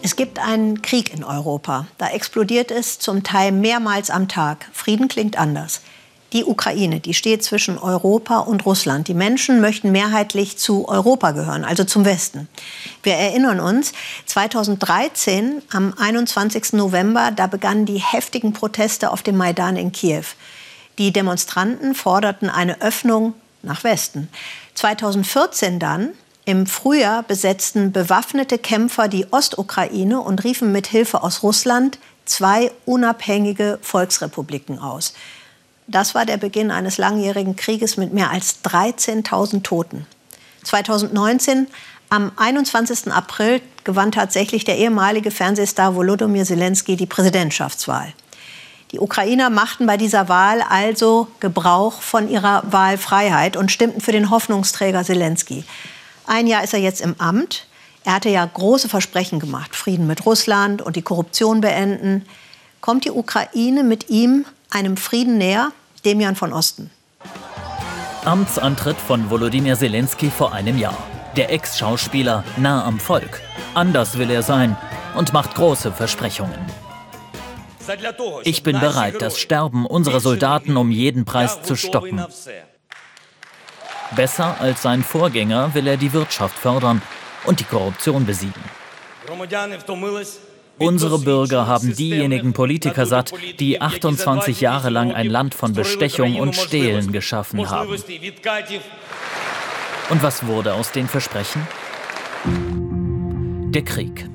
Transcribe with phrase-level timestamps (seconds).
[0.00, 1.86] Es gibt einen Krieg in Europa.
[1.98, 4.68] Da explodiert es zum Teil mehrmals am Tag.
[4.72, 5.80] Frieden klingt anders.
[6.32, 9.08] Die Ukraine, die steht zwischen Europa und Russland.
[9.08, 12.48] Die Menschen möchten mehrheitlich zu Europa gehören, also zum Westen.
[13.02, 13.92] Wir erinnern uns,
[14.26, 16.74] 2013, am 21.
[16.74, 20.24] November, da begannen die heftigen Proteste auf dem Maidan in Kiew.
[20.98, 24.28] Die Demonstranten forderten eine Öffnung nach Westen.
[24.74, 26.10] 2014 dann,
[26.48, 33.78] im Frühjahr, besetzten bewaffnete Kämpfer die Ostukraine und riefen mit Hilfe aus Russland zwei unabhängige
[33.82, 35.12] Volksrepubliken aus.
[35.88, 40.06] Das war der Beginn eines langjährigen Krieges mit mehr als 13.000 Toten.
[40.64, 41.66] 2019,
[42.08, 43.12] am 21.
[43.12, 48.14] April, gewann tatsächlich der ehemalige Fernsehstar Volodymyr Zelensky die Präsidentschaftswahl.
[48.92, 54.30] Die Ukrainer machten bei dieser Wahl also Gebrauch von ihrer Wahlfreiheit und stimmten für den
[54.30, 55.64] Hoffnungsträger Zelensky.
[56.28, 57.66] Ein Jahr ist er jetzt im Amt.
[58.04, 62.26] Er hatte ja große Versprechen gemacht, Frieden mit Russland und die Korruption beenden.
[62.82, 65.72] Kommt die Ukraine mit ihm einem Frieden näher,
[66.04, 66.90] Demian von Osten.
[68.26, 70.98] Amtsantritt von Volodymyr Zelensky vor einem Jahr.
[71.36, 73.40] Der Ex-Schauspieler nah am Volk.
[73.72, 74.76] Anders will er sein
[75.16, 76.60] und macht große Versprechungen.
[78.44, 82.22] Ich bin bereit, das Sterben unserer Soldaten um jeden Preis zu stoppen.
[84.16, 87.02] Besser als sein Vorgänger will er die Wirtschaft fördern
[87.44, 88.62] und die Korruption besiegen.
[90.78, 96.54] Unsere Bürger haben diejenigen Politiker satt, die 28 Jahre lang ein Land von Bestechung und
[96.54, 97.90] Stehlen geschaffen haben.
[100.10, 101.66] Und was wurde aus den Versprechen?
[103.72, 104.28] Der Krieg.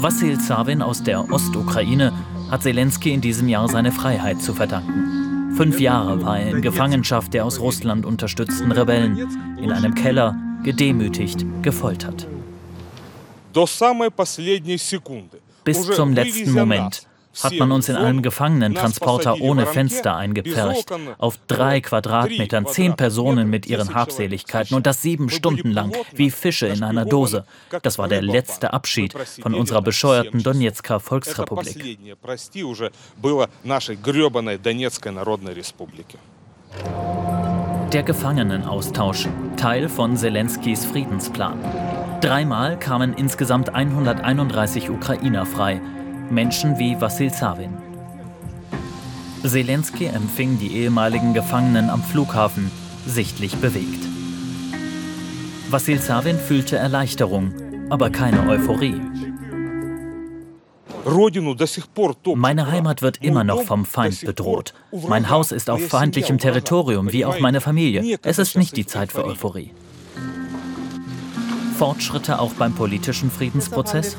[0.00, 2.12] Wassil Zawin aus der Ostukraine
[2.50, 5.21] hat Zelensky in diesem Jahr seine Freiheit zu verdanken.
[5.56, 11.44] Fünf Jahre war er in Gefangenschaft der aus Russland unterstützten Rebellen, in einem Keller, gedemütigt,
[11.62, 12.26] gefoltert.
[15.64, 17.06] Bis zum letzten Moment
[17.42, 20.90] hat man uns in einen Gefangenentransporter ohne Fenster eingepfercht.
[21.18, 26.66] Auf drei Quadratmetern, zehn Personen mit ihren Habseligkeiten und das sieben Stunden lang, wie Fische
[26.66, 27.44] in einer Dose.
[27.82, 31.98] Das war der letzte Abschied von unserer bescheuerten Donetsker Volksrepublik.
[37.92, 41.58] Der Gefangenenaustausch, Teil von Zelenskys Friedensplan.
[42.22, 45.82] Dreimal kamen insgesamt 131 Ukrainer frei,
[46.32, 47.76] Menschen wie Vassil Savin.
[49.44, 52.70] Zelensky empfing die ehemaligen Gefangenen am Flughafen,
[53.06, 54.02] sichtlich bewegt.
[55.70, 57.52] Vassil Savin fühlte Erleichterung,
[57.90, 59.00] aber keine Euphorie.
[62.36, 64.72] Meine Heimat wird immer noch vom Feind bedroht.
[65.08, 68.18] Mein Haus ist auf feindlichem Territorium, wie auch meine Familie.
[68.22, 69.72] Es ist nicht die Zeit für Euphorie.
[71.72, 74.16] Fortschritte auch beim politischen Friedensprozess?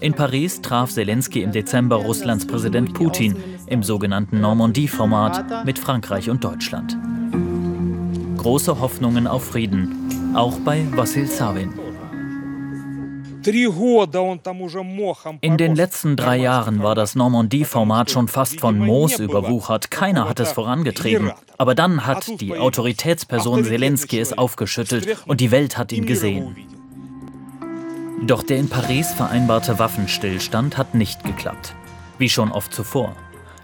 [0.00, 6.42] In Paris traf Zelensky im Dezember Russlands Präsident Putin im sogenannten Normandie-Format mit Frankreich und
[6.42, 6.96] Deutschland.
[8.38, 11.72] Große Hoffnungen auf Frieden, auch bei Vassil Savin.
[15.40, 19.90] In den letzten drei Jahren war das Normandie-Format schon fast von Moos überwuchert.
[19.90, 21.32] Keiner hat es vorangetrieben.
[21.56, 26.56] Aber dann hat die Autoritätsperson Zelensky es aufgeschüttelt und die Welt hat ihn gesehen.
[28.22, 31.74] Doch der in Paris vereinbarte Waffenstillstand hat nicht geklappt.
[32.18, 33.14] Wie schon oft zuvor.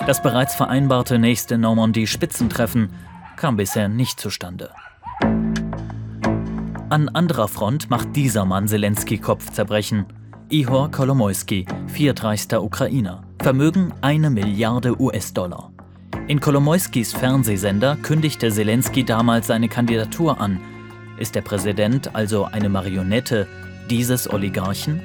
[0.07, 2.91] Das bereits vereinbarte nächste Normandie-Spitzentreffen
[3.37, 4.71] kam bisher nicht zustande.
[6.91, 10.07] An anderer Front macht dieser Mann Zelensky Kopfzerbrechen.
[10.51, 13.25] Ihor Kolomoisky, viertreichster Ukrainer.
[13.43, 15.73] Vermögen eine Milliarde US-Dollar.
[16.29, 20.61] In Kolomoiskys Fernsehsender kündigte Zelensky damals seine Kandidatur an.
[21.19, 23.49] Ist der Präsident also eine Marionette
[23.91, 25.01] dieses Oligarchen?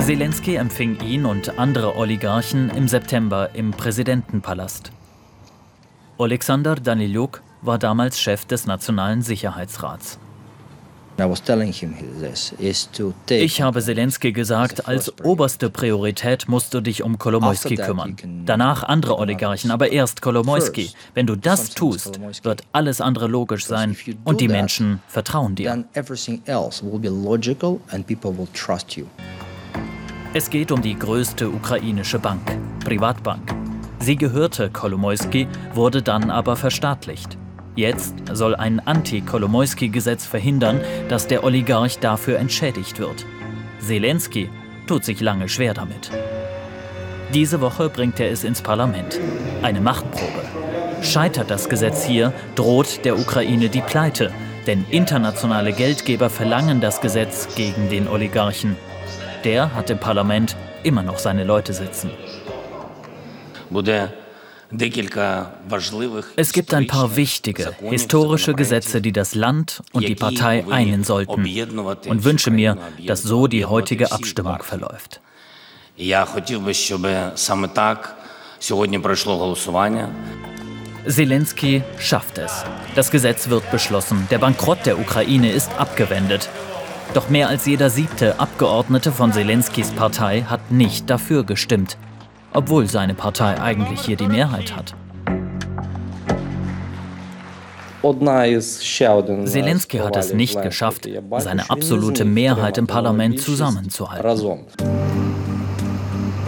[0.00, 4.92] Zelensky empfing ihn und andere Oligarchen im September im Präsidentenpalast.
[6.18, 10.18] Alexander Daniluk war damals Chef des Nationalen Sicherheitsrats.
[13.28, 18.16] Ich habe Zelensky gesagt, als oberste Priorität musst du dich um Kolomoisky kümmern.
[18.46, 20.90] Danach andere Oligarchen, aber erst Kolomoisky.
[21.14, 25.84] Wenn du das tust, wird alles andere logisch sein und die Menschen vertrauen dir.
[30.34, 33.54] Es geht um die größte ukrainische Bank, Privatbank.
[33.98, 37.36] Sie gehörte Kolomoisky, wurde dann aber verstaatlicht.
[37.78, 43.24] Jetzt soll ein Anti-Kolomoisky-Gesetz verhindern, dass der Oligarch dafür entschädigt wird.
[43.78, 44.50] Zelensky
[44.88, 46.10] tut sich lange schwer damit.
[47.32, 49.20] Diese Woche bringt er es ins Parlament.
[49.62, 50.42] Eine Machtprobe.
[51.02, 54.32] Scheitert das Gesetz hier, droht der Ukraine die Pleite.
[54.66, 58.74] Denn internationale Geldgeber verlangen das Gesetz gegen den Oligarchen.
[59.44, 62.10] Der hat im Parlament immer noch seine Leute sitzen.
[66.36, 71.42] Es gibt ein paar wichtige, historische Gesetze, die das Land und die Partei einen sollten
[72.06, 72.76] und wünsche mir,
[73.06, 75.20] dass so die heutige Abstimmung verläuft.
[81.06, 82.64] Zelensky schafft es.
[82.94, 84.26] Das Gesetz wird beschlossen.
[84.30, 86.50] Der Bankrott der Ukraine ist abgewendet.
[87.14, 91.96] Doch mehr als jeder siebte Abgeordnete von Zelenskys Partei hat nicht dafür gestimmt,
[92.58, 94.92] obwohl seine Partei eigentlich hier die Mehrheit hat.
[99.44, 101.08] Zelensky hat es nicht geschafft,
[101.38, 104.64] seine absolute Mehrheit im Parlament zusammenzuhalten.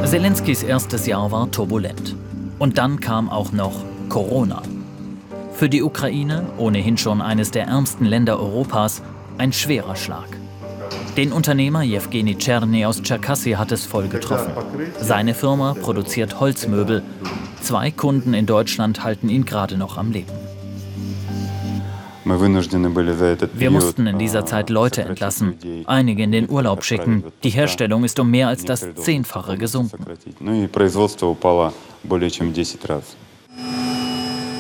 [0.05, 2.17] Zelenskys erstes Jahr war turbulent.
[2.59, 4.63] Und dann kam auch noch Corona.
[5.53, 9.01] Für die Ukraine, ohnehin schon eines der ärmsten Länder Europas,
[9.39, 10.40] ein schwerer Schlag.
[11.17, 14.53] Den Unternehmer Jewgeni Czerny aus Tscherkassy hat es voll getroffen.
[15.01, 17.03] Seine Firma produziert Holzmöbel.
[17.61, 20.33] Zwei Kunden in Deutschland halten ihn gerade noch am Leben.
[22.25, 25.55] Wir mussten in dieser Zeit Leute entlassen,
[25.87, 27.25] einige in den Urlaub schicken.
[27.43, 30.05] Die Herstellung ist um mehr als das Zehnfache gesunken.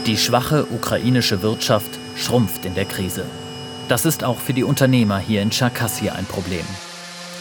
[0.06, 3.24] Die schwache ukrainische Wirtschaft schrumpft in der Krise.
[3.90, 6.64] Das ist auch für die Unternehmer hier in Tscherkassy ein Problem.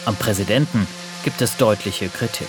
[0.04, 0.88] Am Präsidenten
[1.22, 2.48] gibt es deutliche Kritik.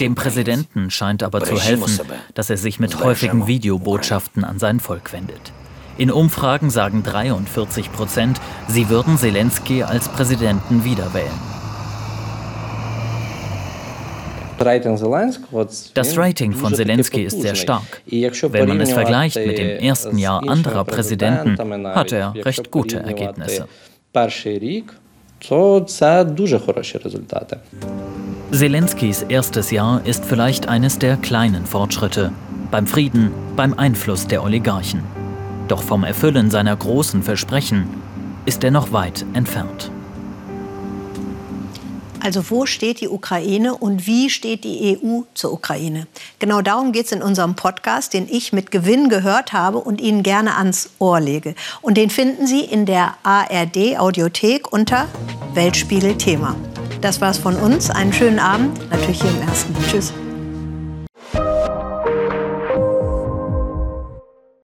[0.00, 2.00] Dem Präsidenten scheint aber zu helfen,
[2.32, 5.52] dass er sich mit häufigen Videobotschaften an sein Volk wendet.
[5.98, 11.57] In Umfragen sagen 43 Prozent, sie würden Zelensky als Präsidenten wiederwählen.
[15.94, 18.02] Das Rating von Zelensky ist sehr stark.
[18.06, 21.56] Wenn man es vergleicht mit dem ersten Jahr anderer Präsidenten,
[21.94, 23.66] hat er recht gute Ergebnisse.
[28.50, 32.32] Zelenskys erstes Jahr ist vielleicht eines der kleinen Fortschritte
[32.70, 35.02] beim Frieden, beim Einfluss der Oligarchen.
[35.68, 37.86] Doch vom Erfüllen seiner großen Versprechen
[38.46, 39.90] ist er noch weit entfernt.
[42.22, 46.06] Also wo steht die Ukraine und wie steht die EU zur Ukraine?
[46.38, 50.22] Genau darum geht es in unserem Podcast, den ich mit Gewinn gehört habe und Ihnen
[50.22, 51.54] gerne ans Ohr lege.
[51.80, 55.06] Und den finden Sie in der ARD Audiothek unter
[55.54, 56.56] Weltspiegel Thema.
[57.00, 57.90] Das war's von uns.
[57.90, 59.74] Einen schönen Abend, natürlich hier im ersten.
[59.88, 60.12] Tschüss.